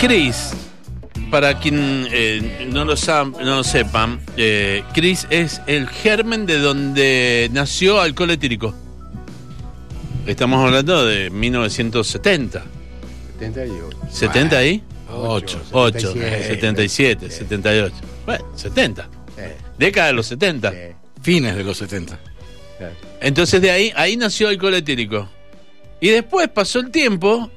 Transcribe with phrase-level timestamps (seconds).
[0.00, 0.52] Chris,
[1.30, 6.58] para quien eh, no, lo sab- no lo sepan, eh, Chris es el germen de
[6.58, 8.74] donde nació Alcohol Etílico.
[10.26, 12.64] Estamos hablando de 1970.
[13.38, 13.98] 78.
[14.12, 14.82] ¿70 ahí?
[15.10, 16.50] Ocho, 8, 77,
[17.30, 17.94] 77, 78.
[18.26, 19.08] Bueno, 70.
[19.78, 20.70] Década de los 70.
[20.72, 20.76] Sí,
[21.22, 22.18] Fines de los 70.
[22.78, 22.94] claro.
[23.20, 25.28] Entonces de ahí, ahí nació Alcohol Etílico.
[26.00, 27.50] Y después pasó el tiempo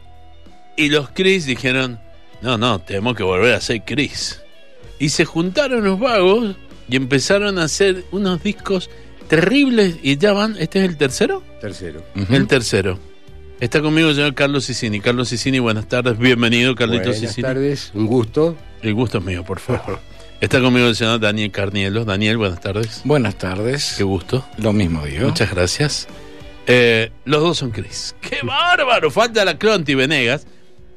[0.78, 2.00] y los Chris dijeron,
[2.42, 4.42] no, no, tenemos que volver a ser Chris.
[4.98, 6.56] Y se juntaron los vagos
[6.90, 8.90] y empezaron a hacer unos discos
[9.28, 11.44] terribles y ya van, ¿este es el tercero?
[11.62, 12.04] Tercero.
[12.30, 13.00] El tercero.
[13.60, 15.02] Está conmigo el señor Carlos Sicini.
[15.02, 17.44] Carlos Sicini, buenas tardes, bienvenido, Carlitos Buenas Sicini.
[17.44, 18.56] tardes, un gusto.
[18.82, 20.00] El gusto es mío, por favor.
[20.42, 22.06] Está conmigo el señor Daniel Carnielo.
[22.06, 23.02] Daniel, buenas tardes.
[23.04, 23.96] Buenas tardes.
[23.98, 24.46] Qué gusto.
[24.58, 25.28] Lo mismo digo.
[25.28, 26.08] Muchas gracias.
[26.66, 28.16] Eh, los dos son Chris.
[28.22, 29.12] ¡Qué bárbaro!
[29.12, 30.48] Falta la Clonti Venegas,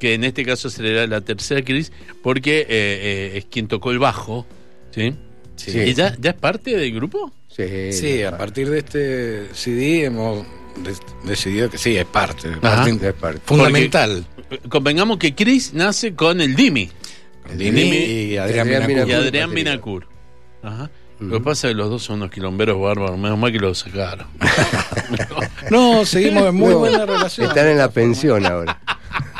[0.03, 3.99] que en este caso será la tercera Chris, porque eh, eh, es quien tocó el
[3.99, 4.45] bajo.
[4.91, 5.15] ¿Sí?
[5.55, 5.79] Sí.
[5.79, 7.31] ¿Y ya, ya es parte del grupo?
[7.47, 10.45] Sí, Sí, a partir de este CD hemos
[10.83, 10.93] de-
[11.29, 12.49] decidido que sí, es parte.
[12.49, 12.83] Ajá.
[12.83, 13.39] parte es parte.
[13.45, 14.25] fundamental.
[14.51, 16.89] Eh, Convengamos que Chris nace con el Dimi
[17.55, 19.09] Dimi Dimi y Adrián Adrián Binacur.
[19.09, 19.13] y.
[19.13, 19.53] Adrián.
[19.53, 20.07] Binacur.
[20.63, 20.89] Ajá.
[21.19, 23.17] Lo que pasa es que los dos son unos quilomberos bárbaros.
[23.17, 24.27] Menos mal que los sacaron.
[25.69, 27.47] No, seguimos en muy No, buena relación.
[27.47, 28.81] Están en la pensión ahora.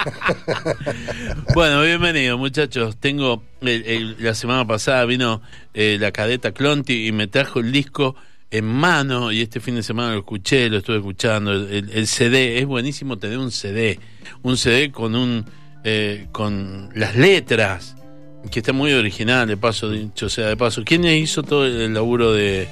[1.54, 2.98] Bueno, bienvenido muchachos.
[2.98, 5.42] Tengo el- el- la semana pasada vino
[5.74, 8.16] eh, la cadeta Clonti y me trajo el disco
[8.52, 11.52] en mano y este fin de semana lo escuché, lo estuve escuchando.
[11.54, 14.00] El, el- el CD es buenísimo tener un CD,
[14.44, 15.46] un CD con un
[15.84, 17.96] eh, con las letras
[18.52, 20.84] que está muy original de paso dicho sea de paso.
[20.86, 22.68] ¿Quién hizo todo el laburo de,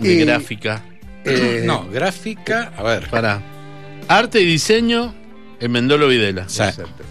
[0.00, 0.84] de Y- gráfica?
[1.24, 2.72] Eh, No, gráfica.
[2.76, 3.08] A ver.
[3.10, 3.42] Para
[4.08, 5.14] arte y diseño
[5.60, 6.48] en Mendolo Videla.
[6.48, 6.62] Sí.
[6.62, 7.04] exacto.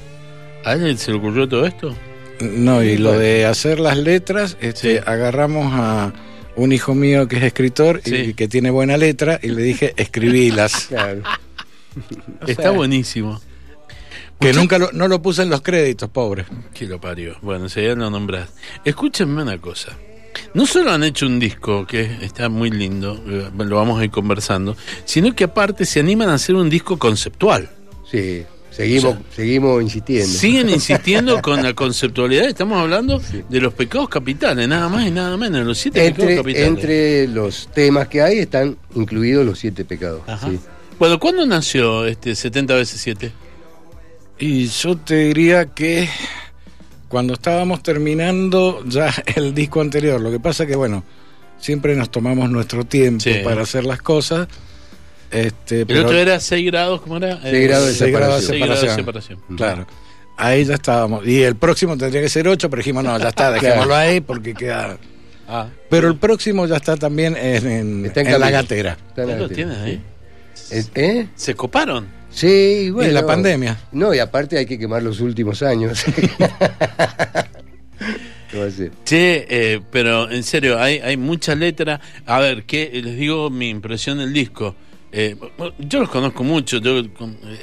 [0.66, 1.95] ¿A él se le ocurrió todo esto?
[2.42, 5.04] No, y lo de hacer las letras, este, Sí.
[5.06, 6.14] agarramos a
[6.56, 8.16] un hijo mío que es escritor Sí.
[8.16, 10.88] y que tiene buena letra y le dije, escribílas.
[10.89, 11.22] Claro.
[12.48, 13.42] Está buenísimo.
[14.39, 16.45] que nunca lo, no lo puse en los créditos, pobre.
[16.73, 17.36] Que lo parió.
[17.42, 18.49] Bueno, ya lo nombrás.
[18.86, 19.93] Escúchenme una cosa.
[20.54, 24.11] No solo han hecho un disco que está muy lindo, eh, lo vamos a ir
[24.11, 27.70] conversando, sino que aparte se animan a hacer un disco conceptual.
[28.10, 30.28] Sí, seguimos, O seguimos insistiendo.
[30.28, 32.45] Siguen insistiendo con la conceptualidad.
[32.45, 36.44] Estamos hablando de los pecados capitales, nada más y nada menos, los siete Entre, pecados
[36.46, 36.67] capitales.
[36.70, 40.22] entre los temas que hay están incluidos los siete pecados.
[40.28, 40.50] Ajá.
[40.50, 40.60] sí.
[41.00, 43.32] Bueno, ¿cuándo nació este 70 veces 7?
[44.40, 46.10] Y yo te diría que
[47.08, 51.04] cuando estábamos terminando ya el disco anterior, lo que pasa que bueno,
[51.60, 53.36] siempre nos tomamos nuestro tiempo Sí.
[53.44, 54.48] para hacer las cosas.
[55.32, 57.42] Este, El pero- otro era 6 grados, ¿cómo era?
[57.42, 58.95] Seis grados de seis grados de separación.
[58.95, 59.39] separación.
[59.58, 59.88] Claro.
[60.38, 61.26] Ahí ya estábamos.
[61.27, 64.54] Y el próximo tendría que ser 8, pero dijimos, no, ya está, dejémoslo ahí porque
[64.54, 64.98] queda.
[65.49, 68.98] Ah, Pero el próximo ya está también en, en- Está en en la gatera.
[70.95, 71.27] ¿Eh?
[71.36, 72.05] Se coparon.
[72.30, 73.10] Sí, bueno.
[73.10, 73.77] y la pandemia.
[73.93, 76.04] No, y aparte hay que quemar los últimos años.
[78.52, 78.92] ¿Qué va a ser?
[79.05, 81.99] Che, eh, pero en serio, hay, hay mucha letra.
[82.26, 84.76] A ver, ¿qué, les digo mi impresión del disco.
[85.12, 85.36] Eh,
[85.80, 87.02] yo los conozco mucho, yo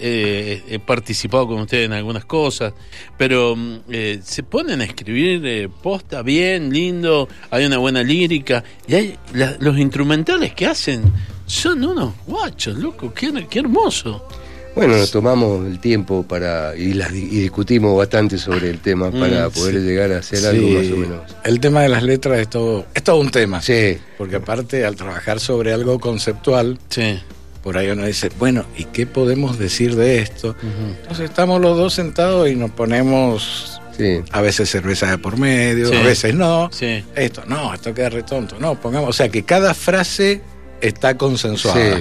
[0.01, 2.73] eh, he participado con ustedes en algunas cosas,
[3.19, 8.65] pero mm, eh, se ponen a escribir eh, posta bien, lindo, hay una buena lírica,
[8.87, 11.03] y hay la- los instrumentales que hacen
[11.47, 14.27] son unos guachos, loco, qué, qué hermoso.
[14.75, 19.13] Bueno, nos tomamos el tiempo para y, las di- y discutimos bastante sobre el tema
[19.13, 19.81] para Mm, poder sí.
[19.83, 21.21] llegar a hacer algo más o menos.
[21.45, 23.63] El tema de las letras es todo, es todo un tema.
[23.63, 27.21] Sí, Porque aparte, al trabajar sobre algo conceptual, Sí.
[27.65, 30.55] Por ahí uno dice, bueno, ¿y qué podemos decir de esto?
[31.01, 34.21] Entonces estamos los dos sentados y nos ponemos sí.
[34.31, 35.97] a veces cerveza de por medio, Sí.
[35.97, 36.69] a veces no.
[36.71, 37.03] Sí.
[37.17, 38.59] Esto, no, esto queda retonto.
[38.61, 40.43] No, pongamos, o sea, que cada frase
[40.83, 42.01] está consensuada.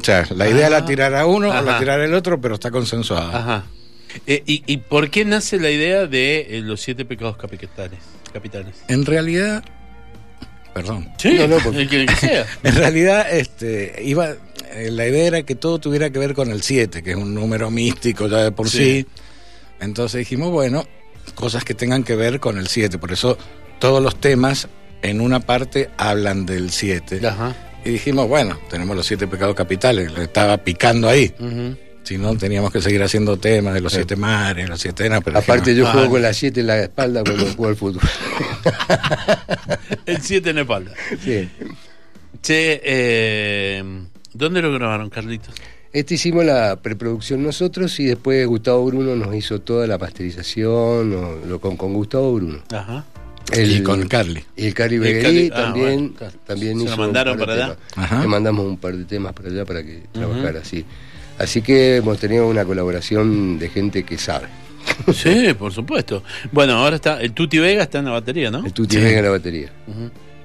[0.00, 0.70] O sea, la idea Ah.
[0.70, 3.38] la tirará uno o la tirará el otro, pero está consensuada.
[3.38, 3.64] Ajá.
[4.26, 7.98] Eh, y, ¿Y por qué nace la idea de eh, los siete pecados capitales?
[8.32, 8.76] capitales?
[8.88, 9.62] En realidad,
[10.82, 11.08] perdón.
[11.18, 12.46] Sí, No, no, porque- el que, el que sea.
[12.62, 14.30] En realidad, este, iba,
[14.72, 17.34] eh, la idea era que todo tuviera que ver con el 7, que es un
[17.34, 18.78] número místico ya de por Sí.
[18.78, 19.06] sí.
[19.80, 20.84] Entonces dijimos, bueno,
[21.34, 22.98] cosas que tengan que ver con el 7.
[22.98, 23.36] Por eso
[23.78, 24.68] todos los temas
[25.02, 27.26] en una parte hablan del 7.
[27.26, 27.54] Ajá.
[27.84, 31.32] Y dijimos, bueno, tenemos los siete pecados capitales, le estaba picando ahí.
[31.38, 31.76] Ujú.
[32.08, 35.24] Si no, teníamos que seguir haciendo temas de los siete mares, los siete enanos.
[35.24, 35.92] pero Aparte dijimos, yo Ah.
[35.92, 38.02] juego con las siete en la espalda cuando juego al fútbol.
[40.06, 40.92] El 7 en la espalda.
[41.22, 41.48] Sí.
[42.42, 43.82] Che, eh,
[44.32, 45.54] ¿dónde lo grabaron, Carlitos?
[45.92, 51.46] Este hicimos la preproducción nosotros y después Gustavo Bruno nos hizo toda la masterización, o-
[51.46, 52.58] lo, con, con Gustavo Bruno.
[52.72, 53.04] Ajá.
[53.54, 54.44] Y con Carly.
[54.56, 57.64] Y el Carly Beguerí ah, también, bueno, también Se lo hizo mandaron par de para
[57.66, 57.76] allá.
[57.96, 58.20] Ajá.
[58.20, 60.84] Le mandamos un par de temas para allá para que trabajara así.
[61.38, 64.46] Así que hemos tenido una colaboración de gente que sabe.
[65.12, 66.22] Sí, por supuesto.
[66.50, 67.20] Bueno, ahora está.
[67.20, 68.64] El Tuti Vega está en la batería, ¿no?
[68.64, 69.02] El Tuti Sí.
[69.02, 69.72] Vega en la batería.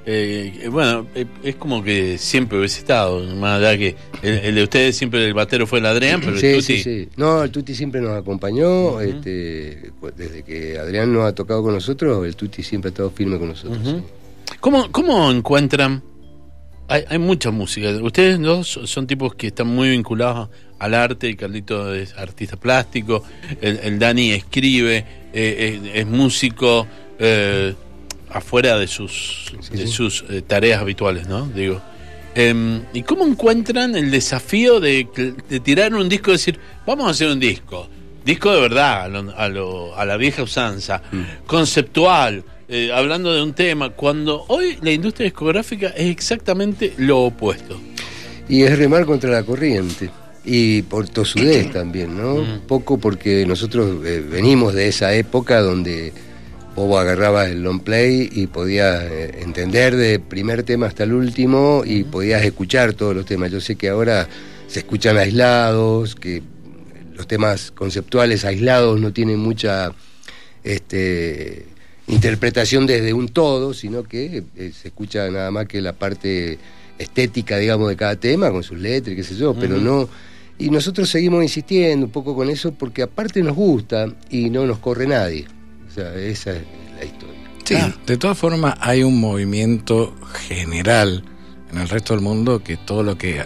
[0.05, 4.63] Eh, bueno, eh, es como que siempre hubiese estado, más allá que el, el de
[4.63, 6.77] ustedes siempre el batero fue el Adrián, pero Sí, el Tuti.
[6.77, 7.09] sí, sí.
[7.15, 8.99] No, el Tuti siempre nos acompañó.
[8.99, 13.11] este, pues, desde que Adrián nos ha tocado con nosotros, el Tuti siempre ha estado
[13.11, 13.79] firme con nosotros.
[13.81, 13.95] Sí.
[14.59, 16.03] ¿Cómo, ¿Cómo encuentran?
[16.89, 17.87] Hay, hay mucha música.
[18.01, 20.49] Ustedes dos son tipos que están muy vinculados
[20.83, 21.29] al arte.
[21.29, 23.23] El Carlito es artista plástico.
[23.61, 26.87] El, el Dani escribe, eh, es, es músico
[27.19, 27.73] eh,
[28.29, 29.93] afuera de sus, Sí, de sí.
[29.93, 31.45] sus eh, tareas habituales, ¿no?
[31.47, 31.81] Digo.
[32.35, 35.07] Em, ¿Y cómo encuentran el desafío de,
[35.47, 37.87] de tirar un disco y decir, vamos a hacer un disco?
[38.25, 41.01] Disco de verdad, a, lo- a, lo- a la vieja usanza,
[41.45, 47.79] conceptual, eh, hablando de un tema, cuando hoy la industria discográfica es exactamente lo opuesto.
[48.49, 50.09] Y es remar contra la corriente.
[50.45, 52.35] Y por tosudez también, ¿no?
[52.35, 52.59] Mm.
[52.67, 56.11] Poco porque nosotros eh, venimos de esa época donde
[56.75, 61.83] vos agarrabas el long play y podías eh, entender de primer tema hasta el último
[61.85, 63.51] y podías escuchar todos los temas.
[63.51, 64.27] Yo sé que ahora
[64.67, 66.41] se escuchan aislados, que
[67.15, 69.93] los temas conceptuales aislados no tienen mucha
[70.63, 71.67] este,
[72.07, 76.57] interpretación desde un todo, sino que eh, se escucha nada más que la parte
[76.97, 80.09] estética, digamos, de cada tema, con sus letras, y qué sé yo, pero no...
[80.59, 84.79] Y nosotros seguimos insistiendo un poco con eso porque aparte nos gusta y no nos
[84.79, 85.45] corre nadie.
[85.87, 86.61] O sea, esa es
[86.97, 87.33] la historia.
[87.65, 90.13] Sí, de todas formas hay un movimiento
[90.47, 91.23] general
[91.71, 93.43] en el resto del mundo que todo lo que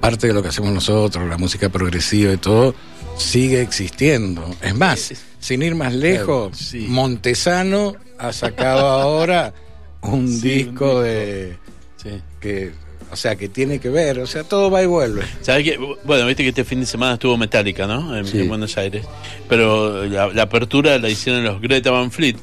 [0.00, 2.74] parte de lo que hacemos nosotros, la música progresiva y todo,
[3.16, 4.44] sigue existiendo.
[4.62, 6.86] Es más, sin ir más lejos, sí.
[6.88, 9.54] Montesano ha sacado ahora
[10.02, 11.00] un Sí, un disco disco.
[11.00, 11.56] de
[11.96, 12.10] Sí.
[12.40, 12.72] que,
[13.14, 15.22] o sea, que tiene que ver, o sea, todo va y vuelve.
[15.40, 15.78] ¿Sabes qué?
[16.04, 18.16] Bueno, viste que este fin de semana estuvo Metallica, ¿no?
[18.16, 18.40] En, Sí.
[18.40, 19.06] en Buenos Aires.
[19.48, 22.36] Pero la, la apertura la hicieron los Greta Van Fleet.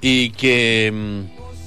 [0.00, 1.20] Y que mm,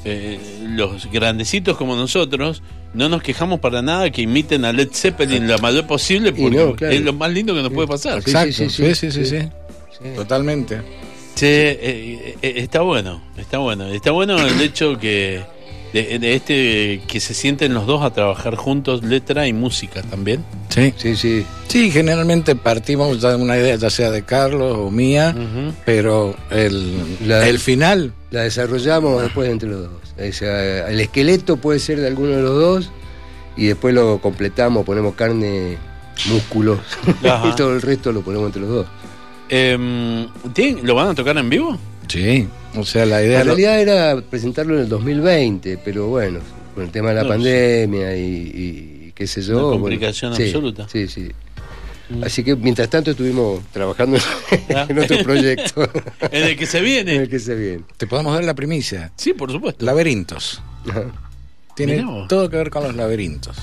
[0.06, 0.40] eh,
[0.76, 2.62] los grandecitos como nosotros
[2.94, 6.76] no nos quejamos para nada que imiten a Led Zeppelin lo mayor posible porque no,
[6.76, 6.94] claro.
[6.94, 8.22] es lo más lindo que nos puede pasar.
[8.24, 9.40] Sí, Exacto, sí, sí, sí, sí, sí, sí.
[9.42, 9.48] sí,
[10.02, 10.10] Sí.
[10.16, 10.82] totalmente.
[11.36, 13.86] Che, eh, eh, está bueno, está bueno.
[13.88, 15.42] Está bueno el hecho que
[15.94, 20.44] de, de este que se sienten los dos a trabajar juntos, letra y música también.
[20.70, 20.94] Sí.
[20.98, 21.46] Sí, sí.
[21.68, 25.36] Sí, generalmente partimos de una idea, ya sea de Carlos o mía,
[25.86, 26.98] pero el,
[27.28, 29.92] La- el final, La desarrollamos después entre los dos.
[30.30, 32.92] O sea, el esqueleto puede ser de alguno de los dos
[33.58, 35.78] y después lo completamos, ponemos carne,
[36.30, 36.80] músculos
[37.24, 38.86] y todo el resto lo ponemos entre los dos.
[39.50, 41.78] Em, ¿tienen- ¿Lo van a tocar en vivo?
[42.10, 43.40] Sí, o sea, la idea...
[43.42, 46.40] En lo- realidad era presentarlo en el 2020, pero bueno,
[46.76, 49.70] con el tema de la No, pandemia y, y- y qué sé yo.
[49.70, 50.88] Una complicación absoluta.
[50.90, 51.30] Sí, sí.
[52.10, 52.24] Mm.
[52.24, 54.18] Así que mientras tanto estuvimos trabajando
[54.76, 54.86] Ah.
[54.90, 55.84] en otro proyecto
[56.32, 57.16] En el que se en viene.
[57.18, 57.84] el que se viene.
[57.98, 59.12] Te podemos dar la primicia.
[59.16, 59.86] Sí, por supuesto.
[59.86, 60.62] Laberintos.
[60.90, 61.06] Ajá.
[61.76, 63.58] Tiene todo que ver con los laberintos.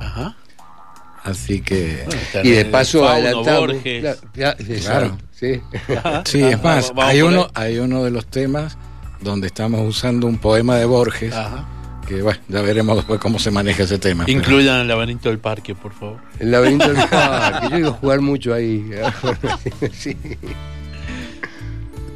[0.00, 0.36] Ajá.
[1.24, 2.04] Así que...
[2.06, 3.72] Bueno, Y de paso adelantamos.
[4.32, 5.18] Claro, Claro.
[5.32, 5.60] sí.
[6.24, 8.76] Sí, es más, vamos- vamos hay uno, hay uno de los temas
[9.20, 11.66] donde estamos usando un poema de Borges, Ajá.
[12.06, 14.24] que bueno, ya veremos después cómo se maneja ese tema.
[14.24, 16.18] pero- Incluyan el laberinto del parque, por favor.
[16.38, 17.68] El laberinto del parque.
[17.70, 18.88] Yo iba a jugar mucho ahí.
[19.92, 20.16] sí.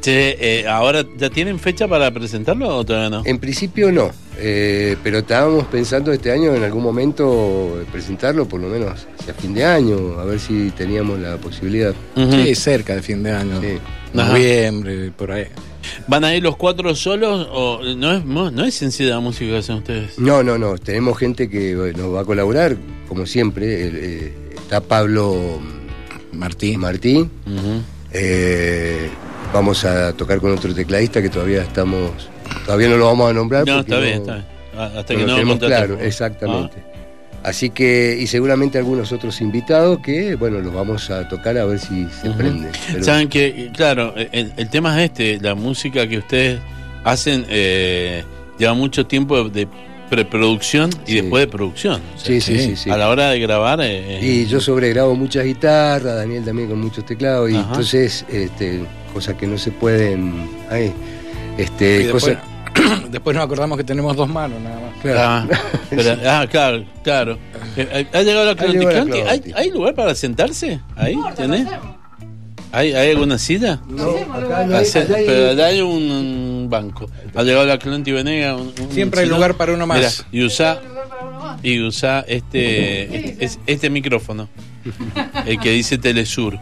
[0.03, 3.21] Che, eh, ahora, ¿ya tienen fecha para presentarlo o todavía no?
[3.23, 8.67] En principio no, eh, pero estábamos pensando este año en algún momento presentarlo, por lo
[8.67, 11.95] menos hacia fin de año, a ver si teníamos la posibilidad.
[12.17, 13.61] Sí, cerca de fin de año.
[13.61, 13.77] Sí.
[14.13, 15.45] Noviembre, por ahí.
[16.07, 19.51] ¿Van a ir los cuatro solos o no es, no, no es sencilla la música
[19.51, 20.19] que hacen ustedes?
[20.19, 22.75] No, no, no, tenemos gente que nos va a colaborar,
[23.07, 23.87] como siempre.
[23.87, 25.61] eh, está Pablo
[26.33, 26.81] Martín.
[26.81, 27.29] Martín,
[28.11, 29.09] eh,
[29.53, 32.11] vamos a tocar con otro tecladista que todavía estamos,
[32.65, 33.65] todavía no lo vamos a nombrar.
[33.67, 34.45] No, está no- bien, está bien.
[34.75, 35.87] Ah, Hasta no que lo no tenemos contraten.
[35.87, 36.77] claro, exactamente.
[37.43, 41.77] Así que, y seguramente algunos otros invitados que, bueno, los vamos a tocar a ver
[41.77, 42.29] si se.
[42.31, 46.59] Pero- Saben que, claro, el, el tema es este, la música que ustedes
[47.03, 48.23] hacen eh,
[48.57, 49.67] lleva mucho tiempo de
[50.09, 51.21] preproducción y Sí.
[51.21, 52.01] después de producción.
[52.15, 52.65] O sea, sí, sí, sí.
[52.69, 52.89] sí, sí.
[52.89, 53.79] A la hora de grabar...
[53.81, 57.67] eh, Y yo sobregrabo muchas guitarras, Daniel también con muchos teclados, y Ajá.
[57.69, 58.81] entonces, este,
[59.13, 60.91] cosas que no se pueden, ay,
[61.57, 62.39] Y este, después, cosas,
[63.11, 65.15] Después nos acordamos que tenemos dos manos nada más.
[65.15, 65.47] Ah,
[65.89, 67.37] pero- ah, claro, claro.
[67.75, 68.85] Eh, ¿Ha llegado la Clonti,
[69.27, 70.79] ¿Hay, hay lugar para sentarse?
[70.95, 71.15] ¿Ahí?
[71.35, 71.67] ¿Tenés?
[72.71, 73.79] ¿Hay, ¿Hay alguna silla?
[73.87, 77.07] No, acá no hay- Hace- allá hay- pero allá hay un, un banco.
[77.35, 78.55] Ha llegado la Clonti Venega.
[78.55, 79.97] un- un- Siempre hay lugar para uno más.
[79.97, 80.79] mira, y usa,
[81.63, 84.49] y usa este, este, este micrófono,
[85.45, 86.59] el que dice Telesur.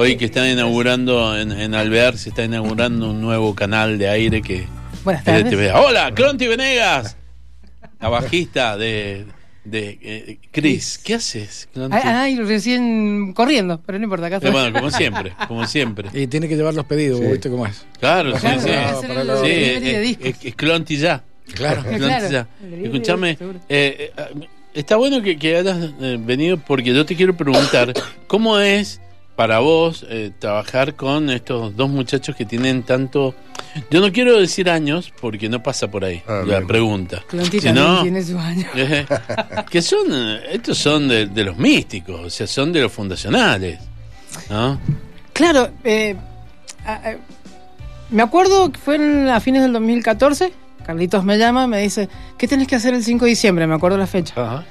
[0.00, 4.40] Hoy que están inaugurando en, en Alvear, se está inaugurando un nuevo canal de aire
[4.42, 4.64] que
[5.02, 5.72] Buenas es de tardes.
[5.74, 7.16] Hola, Clonti Venegas,
[8.00, 9.26] la bajista de,
[9.64, 10.98] de eh, Chris.
[10.98, 11.96] ¿Qué haces, Clonti?
[11.96, 14.52] Ay, ay, recién corriendo, pero no importa, acá Eh, estoy.
[14.52, 16.10] bueno, como siempre, como siempre.
[16.14, 17.24] Y tiene que llevar los pedidos, Sí.
[17.24, 17.84] ¿vos ¿viste cómo es?
[17.98, 18.60] Claro, sí, Claro,
[19.02, 19.06] sí.
[19.08, 21.24] para es, es- es Clonti ya.
[21.54, 21.82] Claro.
[21.82, 22.30] Clonti Claro.
[22.30, 22.46] ya.
[23.36, 23.60] Seguro.
[23.68, 27.92] eh, eh, está bueno que, que hayas eh, venido porque yo te quiero preguntar,
[28.28, 29.00] ¿cómo es
[29.38, 33.36] para vos eh, trabajar con estos dos muchachos que tienen tanto...
[33.88, 36.66] Yo no quiero decir años porque no pasa por ahí Ah, la bien.
[36.66, 37.22] pregunta.
[37.28, 38.66] Clonti Si también no, tiene sus años.
[38.74, 39.06] Eh,
[39.70, 43.78] que son, eh, estos son de, de los místicos, o sea, son de los fundacionales,
[44.50, 44.80] ¿no?
[45.34, 46.16] Claro, eh,
[46.84, 47.16] a- a-
[48.10, 50.52] me acuerdo que fue en, a fines del 2014.
[50.84, 53.68] Carlitos me llama, me dice, ¿qué tenés que hacer el 5 de diciembre?
[53.68, 54.34] Me acuerdo la fecha.
[54.36, 54.64] Ajá.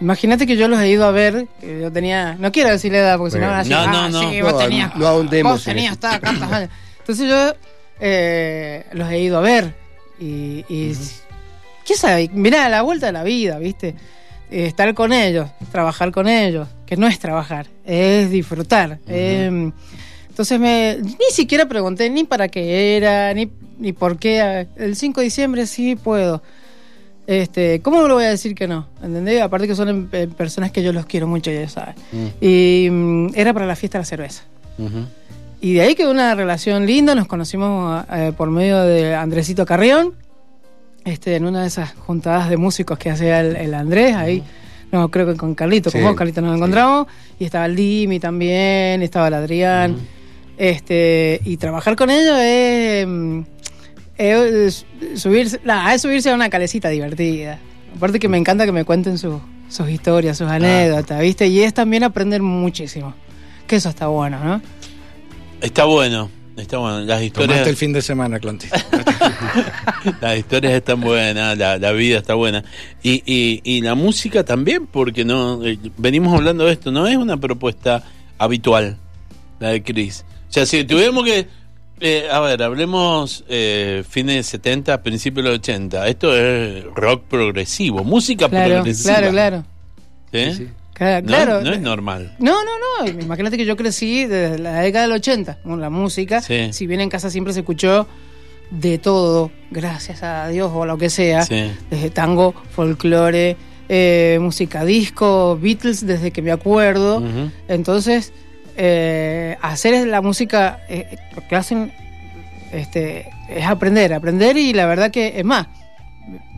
[0.00, 3.18] Imagínate que yo los he ido a ver, que yo tenía, no quiero decirle edad,
[3.18, 4.20] porque si no van a decir, No, no, ah, no.
[4.30, 6.70] sí, No, vos tenías, no ahondemos vos en tenías tantos años.
[6.98, 7.54] Entonces yo
[8.00, 9.74] eh, los he ido a ver
[10.18, 10.96] y, y
[11.84, 12.28] ¿qué sabe?
[12.32, 13.94] Mirá, la vuelta de la vida, ¿viste?
[14.50, 18.98] Eh, estar con ellos, trabajar con ellos, que no es trabajar, es disfrutar.
[19.08, 19.70] Eh,
[20.28, 24.66] entonces me, ni siquiera pregunté ni para qué era, ni, ni por qué.
[24.76, 26.42] El 5 de diciembre sí puedo.
[27.26, 28.86] Este, ¿Cómo le voy a decir que no?
[29.02, 29.42] ¿Entendés?
[29.42, 31.94] Aparte que son eh, personas que yo los quiero mucho, ya saben.
[32.40, 34.42] Y mm, era para la fiesta de la cerveza.
[35.60, 40.14] Y de ahí quedó una relación linda, nos conocimos eh, por medio de Andresito Carrión,
[41.04, 44.42] este, en una de esas juntadas de músicos que hacía el, el Andrés, ahí,
[44.90, 46.56] no, creo que con Carlito, Sí, con vos, Carlito, nos sí.
[46.56, 47.06] encontramos,
[47.38, 49.96] y estaba el Dimi también, estaba el Adrián,
[50.56, 53.40] este, y trabajar con ellos es, mm,
[54.30, 54.86] es
[55.16, 57.58] subirse, nah, es subirse a una calecita divertida.
[57.96, 61.46] Aparte que me encanta que me cuenten su- sus historias, sus anécdotas, ¿viste?
[61.48, 63.14] Y es también aprender muchísimo.
[63.66, 64.60] Que eso está bueno, ¿no?
[65.60, 67.00] Está bueno, está bueno.
[67.00, 68.66] Las historias, Tomaste el fin de semana, Clanti.
[70.20, 72.64] las historias están buenas, la, la vida está buena.
[73.02, 77.16] Y, y, y la música también, porque no eh, venimos hablando de esto, no es
[77.16, 78.02] una propuesta
[78.38, 78.96] habitual,
[79.60, 80.24] la de Chris.
[80.48, 81.46] O sea, si tuviéramos que...
[82.02, 86.08] eh, a ver, hablemos eh, fines de 70, principios de los 80.
[86.08, 89.14] Esto es rock progresivo, música Claro, progresiva.
[89.16, 89.64] claro, claro.
[90.32, 90.52] ¿Sí?
[90.54, 90.68] Sí.
[90.94, 91.60] Claro, No, claro.
[91.62, 92.36] no es normal.
[92.38, 92.70] No, no,
[93.04, 93.08] no.
[93.20, 96.40] Imagínate que yo crecí desde la década del 80 con la música.
[96.42, 96.72] Sí.
[96.72, 98.06] Si bien en casa siempre se escuchó
[98.70, 101.70] de todo, gracias a Dios o lo que sea, Sí.
[101.90, 103.56] desde tango, folclore,
[103.88, 107.22] eh, música disco, Beatles, desde que me acuerdo.
[107.68, 108.32] Entonces,
[108.76, 111.92] eh, hacer la música, eh, lo que hacen
[112.72, 115.66] este, es aprender, aprender y la verdad que es más.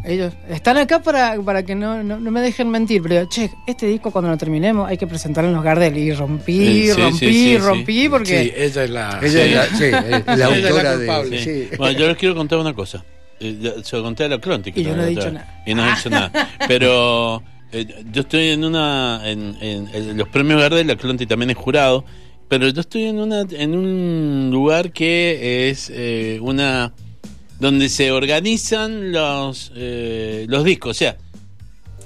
[0.07, 3.87] Ellos están acá para, para que no, no, no me dejen mentir, pero che, este
[3.87, 5.97] disco cuando lo terminemos hay que presentarlo en los Gardel.
[5.97, 7.59] Y rompí, Sí, rompí, sí, sí, sí.
[7.59, 9.19] rompí, porque Sí, ella es la.
[9.23, 11.31] Ella es la, sí, es la Ella es la autora culpable.
[11.31, 11.39] de.
[11.43, 11.69] Sí.
[11.71, 11.77] sí.
[11.79, 13.03] Bueno, yo les quiero contar una cosa.
[13.41, 14.73] Eh, se lo conté a la Clonti.
[14.75, 15.63] Y yo no he dicho nada.
[15.65, 16.31] Y no he dicho nada.
[16.69, 17.43] Pero
[17.75, 19.21] eh, yo estoy en una.
[19.25, 22.05] En, en- en los premios Gardel, la Clonti también es jurado.
[22.49, 26.93] Pero yo estoy en una en un lugar que es eh, una.
[27.59, 30.91] donde se organizan los, eh, los discos.
[30.91, 31.17] O sea.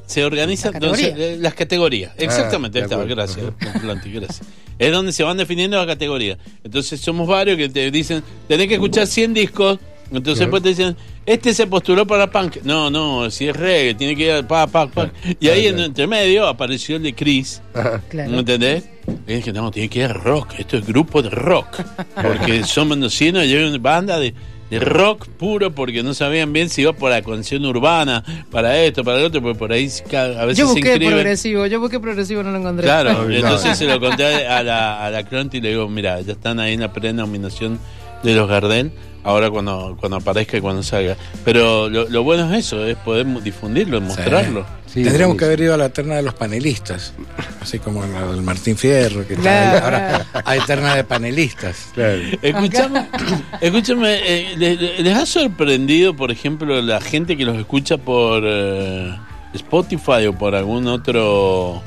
[0.06, 1.30] Se organizan Las donde se- categorías.
[1.34, 2.12] eh, las categorías.
[2.16, 3.26] Exactamente, ahí estaba, acuerdo.
[3.26, 3.80] gracias.
[3.82, 4.40] Clonti, gracias.
[4.78, 6.38] Es donde se van definiendo las categorías.
[6.64, 9.78] Entonces somos varios que te dicen, tenés que escuchar 100 discos.
[10.10, 10.96] Entonces después te dicen,
[11.28, 12.58] este se postuló para punk.
[12.64, 15.10] No, no, si es reggae, tiene que ir a pa, pa, pa.
[15.38, 17.60] Y ahí en entre medio apareció el de Chris.
[18.08, 18.30] Claro.
[18.30, 18.84] ¿Me entendés?
[19.26, 20.54] Y dije, no, tiene que ir rock.
[20.58, 21.80] Esto es grupo de rock.
[22.14, 24.34] Porque son mendocinos y hay una banda de,
[24.70, 29.02] de rock puro porque no sabían bien si iba por la canción urbana, para esto,
[29.02, 31.08] para lo otro, porque por ahí a veces yo se busqué inscriben.
[31.14, 32.84] progresivo, yo busqué progresivo, no lo encontré.
[32.84, 33.74] Claro, No, entonces no.
[33.76, 36.74] se lo conté a la, a la Clonti y le digo, mira, ya están ahí
[36.74, 37.78] en la prenominación
[38.22, 38.92] de los Gardel,
[39.28, 41.14] ahora cuando, cuando aparezca y cuando salga.
[41.44, 44.64] Pero lo, lo bueno es eso, es poder difundirlo, mostrarlo.
[44.86, 47.12] Sí, Tendríamos que haber ido a la terna de los panelistas,
[47.60, 49.82] así como del Martín Fierro, que está Claro, ahí.
[49.84, 51.88] ahora hay terna de panelistas.
[51.92, 52.22] Claro.
[52.40, 53.06] Escúchame,
[53.60, 59.14] escúchame eh, ¿les, les ha sorprendido, por ejemplo, la gente que los escucha por eh,
[59.52, 61.82] Spotify o por algún otro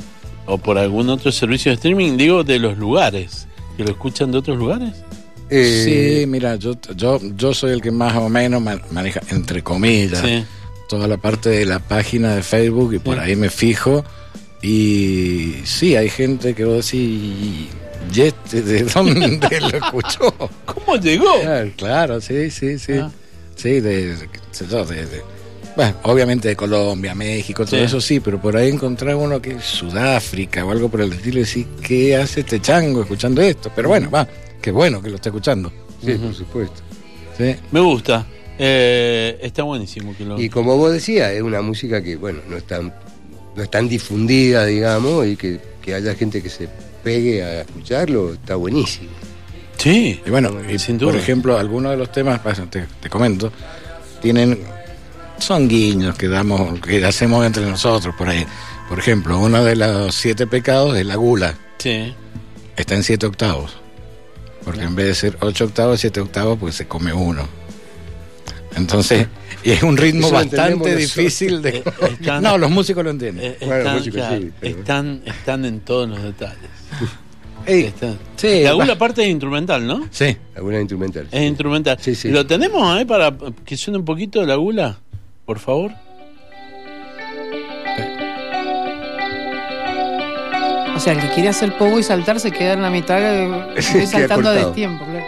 [0.45, 2.17] o por algún otro servicio de streaming?
[2.17, 4.93] Digo, de los lugares, que lo escuchan de otros lugares.
[5.51, 9.61] Eh, Sí, mira, yo, yo, yo soy el que más o menos man- maneja, entre
[9.61, 10.45] comillas, Sí.
[10.87, 13.21] toda la parte de la página de Facebook y por Sí.
[13.23, 14.03] ahí me fijo.
[14.61, 17.67] Y sí, hay gente que vos decís,
[18.13, 20.33] ¿y este de dónde lo escuchó?
[20.65, 21.39] ¿Cómo llegó?
[21.41, 22.93] Claro, claro, sí, sí, sí.
[22.93, 23.11] Ah.
[23.55, 24.15] Sí, de,
[25.75, 27.85] bueno, obviamente de Colombia, México, todo Sí.
[27.85, 31.37] eso sí, pero por ahí encontrar uno que es Sudáfrica o algo por el estilo
[31.37, 33.71] y decir, ¿qué hace este chango escuchando esto?
[33.75, 34.27] Pero bueno, va,
[34.61, 35.71] qué bueno que lo esté escuchando.
[36.03, 36.81] sí, por supuesto.
[37.37, 37.55] Sí.
[37.71, 38.25] Me gusta.
[38.59, 40.39] Eh, está buenísimo que lo.
[40.39, 42.93] Y como vos decías, es una música que, bueno, no es tan,
[43.55, 46.67] no es tan difundida, digamos, y que, que haya gente que se
[47.03, 49.09] pegue a escucharlo, está buenísimo.
[49.77, 50.21] Sí.
[50.23, 52.39] Y bueno, y Sin por ejemplo, algunos de los temas,
[52.69, 53.51] te, te comento,
[54.21, 54.59] tienen,
[55.39, 58.45] son guiños que damos, que hacemos entre nosotros por ahí.
[58.87, 62.13] Por ejemplo, uno de los siete pecados es la gula, Sí.
[62.75, 63.75] está en siete octavos.
[64.63, 67.47] Porque en vez de ser ocho octavos, siete octavos, pues se come uno.
[68.75, 69.27] Entonces,
[69.63, 71.77] y es un ritmo Eso bastante difícil de...
[71.77, 71.83] Eh,
[72.19, 73.53] están- No, los músicos lo entienden.
[73.53, 76.69] Eh, Bueno, están, música, claro, sí, pero- están, están en todos los detalles.
[77.65, 78.97] Ey, Están- sí, la alguna va.
[78.97, 80.07] parte es instrumental, ¿no?
[80.09, 80.35] sí.
[80.55, 81.27] Alguna instrumental.
[81.31, 81.97] Es instrumental.
[82.01, 82.29] Sí, sí.
[82.29, 84.97] ¿Lo tenemos ahí para que suene un poquito la gula?
[85.45, 85.91] Por favor.
[91.01, 93.19] Sea, el que quiere hacer pogo y saltar se queda en la mitad,
[93.79, 94.71] Sí, saltando de cortado.
[94.73, 95.25] tiempo, claro.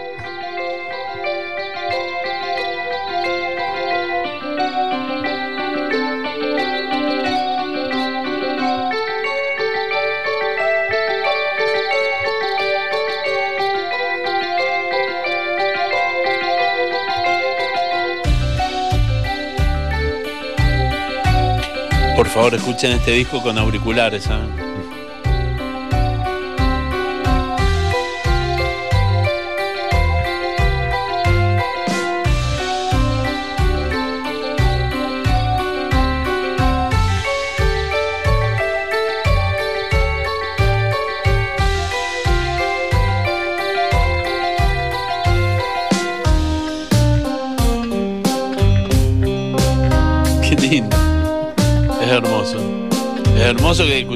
[22.16, 24.24] Por favor, escuchen este disco con auriculares.
[24.24, 24.73] ¿saben?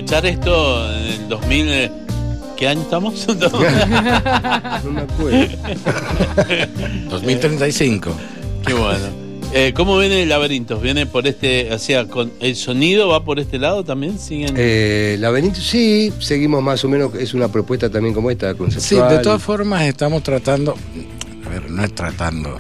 [0.08, 1.68] Escuchar esto en el 2000.
[1.70, 1.92] eh,
[2.56, 3.28] ¿Qué año estamos?
[4.84, 5.58] No me acuerdo.
[7.10, 8.12] 2035.
[8.66, 9.28] Qué bueno.
[9.54, 10.80] Eh, ¿Cómo viene el laberinto?
[10.80, 14.18] ¿Viene por este, o sea, con el sonido va por este lado también?
[14.20, 14.54] ¿Siguen?
[14.58, 19.10] Eh, Laberinto, sí, seguimos más o menos, es una propuesta también como esta, Sí, conceptual.
[19.18, 20.76] de todas formas estamos tratando,
[21.46, 22.60] a ver, no es tratando,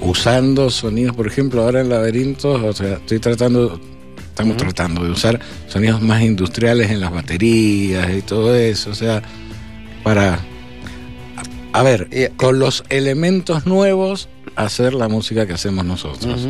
[0.00, 3.80] usando sonidos, por ejemplo, ahora en laberintos, o sea, estoy tratando,
[4.32, 9.22] estamos tratando de usar sonidos más industriales en las baterías y todo eso, o sea,
[10.02, 10.40] para,
[11.72, 16.48] a, a ver, Eh, con los elementos nuevos, hacer la música que hacemos nosotros.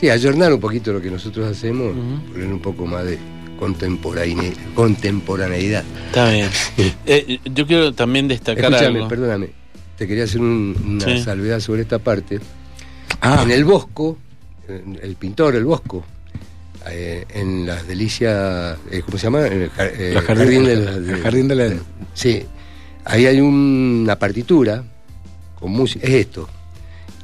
[0.00, 1.94] Sí, ayornar un poquito lo que nosotros hacemos,
[2.32, 3.18] poner un poco más de
[3.58, 4.52] contemporaneidad.
[4.74, 5.84] contemporaneidad.
[6.08, 6.48] Está bien.
[7.06, 9.08] Eh, yo quiero también destacar Escúchame, algo.
[9.08, 9.50] perdóname,
[9.96, 11.22] te quería hacer un- una Sí.
[11.22, 12.40] salvedad sobre esta parte.
[13.20, 14.18] Ah, En el Bosco,
[14.68, 16.04] el pintor El Bosco,
[16.90, 19.46] eh, en las delicias, eh, ¿cómo se llama?
[19.46, 21.74] En el eh, Los jardines- de la- el jardín de la-
[22.14, 22.44] Sí,
[23.04, 24.84] ahí hay una partitura
[25.58, 26.48] con música, es esto.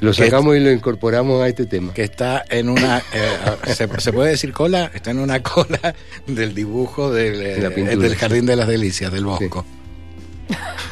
[0.01, 1.93] Lo sacamos y lo incorporamos a este tema.
[1.93, 4.91] que está en una, eh, ¿se, se puede decir cola?
[4.95, 5.95] Está en una cola
[6.27, 8.17] del dibujo del, eh, De la pintura, del sí.
[8.17, 9.67] Jardín de las Delicias, del Bosco.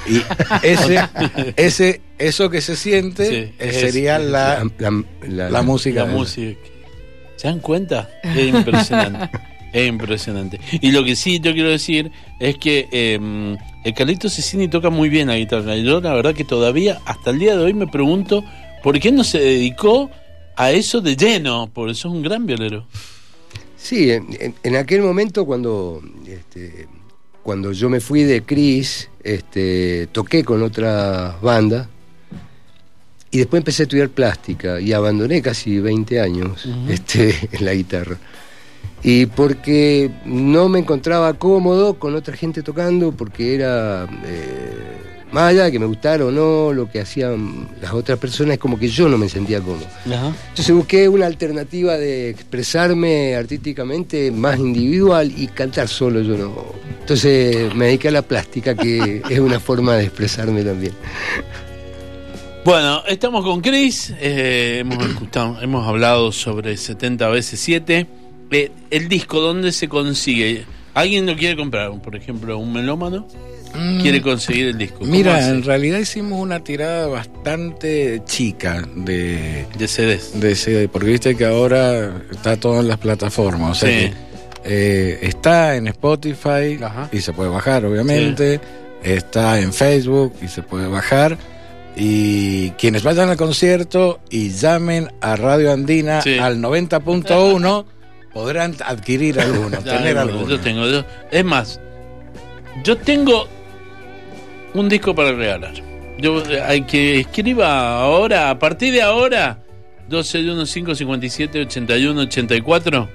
[0.09, 0.23] Y
[0.63, 1.01] ese,
[1.57, 6.01] ese, eso que se siente Sí, es- sería la, la, la- la música.
[6.03, 6.61] La de- música.
[7.37, 8.09] ¿Se dan cuenta?
[8.23, 9.31] Es impresionante.
[9.73, 10.61] es impresionante.
[10.81, 15.09] Y lo que sí yo quiero decir es que eh, el Carlito Cecchini toca muy
[15.09, 15.77] bien la guitarra.
[15.77, 18.45] Y yo la verdad que todavía, hasta el día de hoy, me pregunto
[18.83, 20.11] por qué no se dedicó
[20.57, 22.87] a eso de lleno, porque eso es un gran violero.
[23.77, 26.89] Sí, en aquel momento cuando, este,
[27.43, 31.87] cuando yo me fui de Cris, este, toqué con otras bandas
[33.37, 36.91] y después empecé a estudiar plástica y abandoné casi 20 años Ujú.
[36.91, 38.17] este, en la guitarra.
[39.03, 44.73] Y porque no me encontraba cómodo con otra gente tocando, porque era, eh,
[45.33, 48.59] más allá de que me gustara o no, lo que hacían las otras personas, es
[48.59, 49.87] como que yo no me sentía cómodo.
[50.07, 50.33] Ajá.
[50.49, 56.55] Entonces busqué una alternativa de expresarme artísticamente más individual y cantar solo yo no.
[57.01, 60.95] Entonces me dediqué a la plástica, que es una forma de expresarme también.
[62.67, 68.07] Bueno, estamos con Chris, eh, hemos, escuchado- hemos hablado sobre 70 veces 7.
[68.51, 70.65] Eh, el disco, ¿dónde se consigue?
[70.93, 71.93] ¿Alguien lo quiere comprar?
[72.03, 73.29] Por ejemplo, un melómano.
[73.73, 74.01] Mm.
[74.01, 75.01] quiere conseguir el disco?
[75.01, 75.51] ¿Cómo Mira, hace?
[75.51, 80.41] en realidad hicimos una tirada bastante chica de, de CDs.
[80.41, 83.71] de CD, porque viste que ahora está todo en las plataformas.
[83.71, 84.07] O sea Sí.
[84.07, 84.15] que,
[84.65, 87.11] eh, está en Spotify Ajá.
[87.13, 88.61] y se puede bajar, obviamente.
[89.05, 91.37] Está en Facebook y se puede bajar.
[91.97, 96.39] Y quienes vayan al concierto y llamen a Radio Andina Sí.
[96.39, 97.87] al 90.1
[98.35, 100.49] podrán adquirir alguno, Ya, tener alguno.
[100.49, 100.87] Yo tengo.
[100.87, 101.81] yo- es más,
[102.85, 103.49] yo tengo
[104.75, 105.73] un disco para regalar.
[106.19, 109.59] Yo, eh, hay que escriba ahora, a partir de ahora,
[110.09, 113.09] 121557 81 84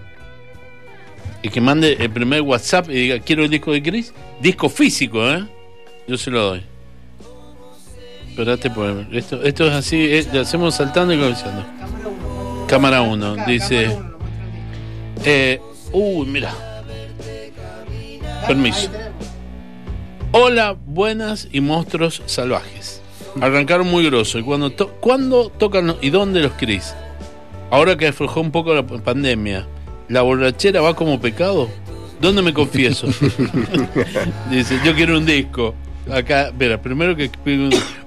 [1.43, 4.11] y que mande el primer WhatsApp y diga, quiero el disco de Chris.
[4.41, 5.43] Disco físico, ¿eh?
[6.07, 6.63] Yo se lo doy.
[8.41, 11.63] Espérate, por esto, esto es así, eh, lo hacemos saltando y comenzando.
[12.67, 13.95] Cámara 1, dice...
[15.23, 16.51] Eh, uy, mira.
[18.47, 18.89] Permiso.
[20.31, 23.03] Hola, buenas y monstruos salvajes.
[23.39, 24.39] Arrancaron muy grosso.
[24.39, 26.95] ¿Y cuando, to- ¿cuándo tocan los- y dónde los Cris?
[27.69, 29.67] Ahora que aflojó un poco la pandemia,
[30.09, 31.69] ¿la borrachera va como pecado?
[32.19, 33.05] ¿Dónde me confieso?
[34.49, 35.75] dice, yo quiero un disco.
[36.09, 37.29] Acá, espera, primero que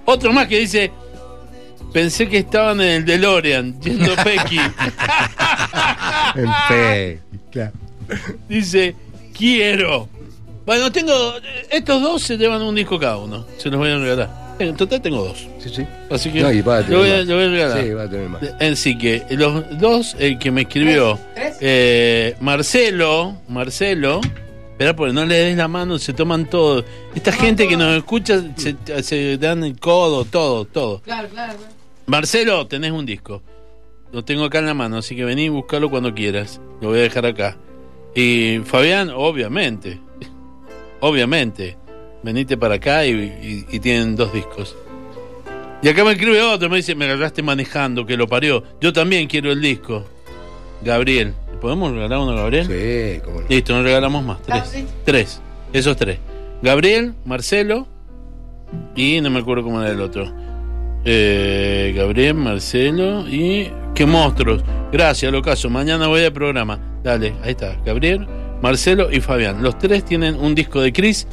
[0.05, 0.91] Otro más que dice,
[1.93, 4.59] pensé que estaban en el DeLorean, yendo Pequi.
[6.37, 7.21] En fe.
[7.53, 7.73] Claro.
[8.49, 8.95] Dice,
[9.37, 10.09] quiero.
[10.67, 11.35] Bueno, tengo.
[11.71, 13.47] Estos dos se llevan un disco cada uno.
[13.59, 14.45] Se los voy a regalar.
[14.59, 15.47] En total tengo dos.
[15.61, 15.87] Sí, sí.
[16.11, 17.27] Así que No, y va a tener lo, voy a, más.
[17.27, 17.83] lo voy a regalar.
[17.85, 18.43] Sí, va a tener más.
[18.61, 21.57] Así que los dos, el que me escribió, ¿Tres?
[21.61, 24.21] eh, Marcelo, Marcelo,
[24.75, 26.85] espera, porque no le des la mano, se toman todo.
[27.15, 31.01] Esta gente que nos escucha se, se dan el codo, todo, todo.
[31.01, 31.55] Claro, claro.
[31.57, 31.73] claro.
[32.07, 33.41] Marcelo, tenés un disco.
[34.13, 36.61] Lo tengo acá en la mano, así que vení y buscarlo cuando quieras.
[36.81, 37.57] Lo voy a dejar acá.
[38.15, 39.99] Y Fabián, obviamente.
[41.01, 41.77] Obviamente.
[42.23, 44.77] Venite para acá y, y- y tienen dos discos.
[45.83, 48.63] Y acá me escribe otro, me dice, me agarraste manejando, que lo parió.
[48.81, 50.05] Yo también quiero el disco.
[50.83, 51.35] Gabriel.
[51.65, 52.67] ¿Podemos regalar uno a Gabriel?
[52.67, 53.49] Sí, cómo no.
[53.49, 54.43] Listo, no regalamos más.
[54.43, 54.61] Tres.
[54.61, 54.87] Ah, sí.
[55.03, 55.41] Tres.
[55.73, 56.19] Esos tres.
[56.61, 57.89] Gabriel, Marcelo
[58.95, 60.31] y no me acuerdo cómo era el otro.
[61.07, 63.71] Eh, Gabriel, Marcelo y...
[63.95, 64.63] ¡Qué monstruos!
[64.93, 65.71] Gracias, Locaso.
[65.71, 66.79] Mañana voy al programa.
[67.03, 67.79] Dale, ahí está.
[67.83, 68.27] Gabriel,
[68.61, 69.63] Marcelo y Fabián.
[69.63, 71.27] Los tres tienen un disco de Chris.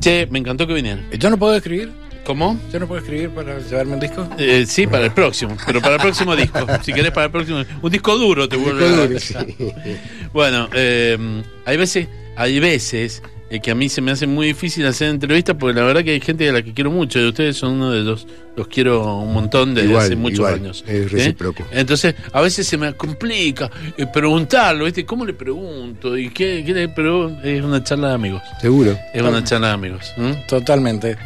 [0.00, 1.08] Che, me encantó que vinieran.
[1.16, 1.92] ¿Yo no puedo escribir?
[2.28, 2.60] ¿Cómo?
[2.70, 4.28] ¿Yo no puedo escribir para llevarme un disco?
[4.36, 5.56] Eh, sí, para el próximo.
[5.64, 6.58] Pero para el próximo disco.
[6.82, 7.64] Si querés, para el próximo.
[7.80, 9.34] Un disco duro te vuelvo a duro, sí.
[10.34, 11.16] Bueno, eh,
[11.64, 15.56] hay veces, hay veces eh, que a mí se me hace muy difícil hacer entrevistas
[15.58, 17.92] porque la verdad que hay gente a la que quiero mucho y ustedes son uno
[17.92, 20.84] de los, los quiero un montón desde Igual, hace muchos igual, años.
[20.86, 21.08] es ¿eh?
[21.08, 21.64] recíproco.
[21.70, 25.06] Entonces, a veces se me complica eh, preguntarlo, ¿viste?
[25.06, 26.14] ¿Cómo le pregunto?
[26.14, 27.42] ¿Y qué, qué le pregunto?
[27.42, 28.42] Es una charla de amigos.
[28.60, 28.98] Seguro.
[29.14, 30.12] Es una charla de amigos.
[30.46, 31.16] Totalmente.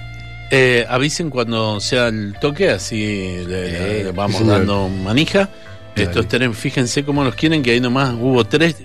[0.55, 4.59] Eh, avisen cuando sea el toque, así le, vamos señor.
[4.59, 5.49] dando manija.
[5.97, 8.77] Estos tres, fíjense cómo los quieren, que ahí nomás hubo tres.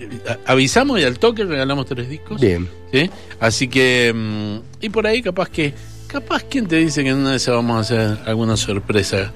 [0.46, 2.40] Avisamos y al toque regalamos tres discos.
[2.40, 2.68] Bien.
[2.92, 3.10] ¿sí?
[3.38, 5.74] Así que, mm, y por ahí capaz que,
[6.06, 9.32] capaz, ¿quién te dice que en una de esas vamos a hacer alguna sorpresa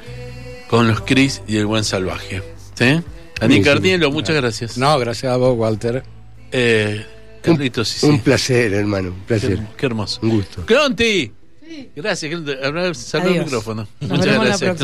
[0.68, 2.42] con los Cris y el buen salvaje?
[2.74, 3.00] ¿Sí?
[3.40, 3.60] Ani.
[3.62, 4.78] Carnielo, muchas gracias.
[4.78, 6.02] No, gracias a vos, Walter.
[6.50, 7.04] Eh,
[7.42, 8.06] Carlitos, sí.
[8.06, 9.08] Un placer, hermano.
[9.08, 9.58] Un Qué, placer.
[9.76, 10.20] qué hermoso.
[10.22, 10.64] Un gusto.
[10.66, 11.30] Cronti.
[11.94, 12.32] Gracias,
[12.98, 13.88] Salva el micrófono.
[14.00, 14.78] Nos Muchas gracias.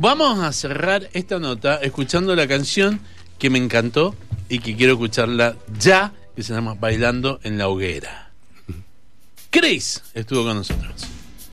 [0.00, 3.00] Vamos a cerrar esta nota escuchando la canción
[3.38, 4.14] que me encantó
[4.48, 8.30] y que quiero escucharla ya, que se llama Bailando en la Hoguera.
[9.50, 11.06] Chris estuvo con nosotros.